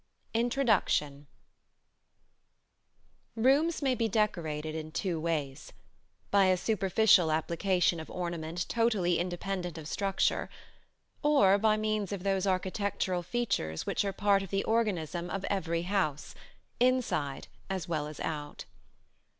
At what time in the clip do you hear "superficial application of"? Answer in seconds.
6.57-8.09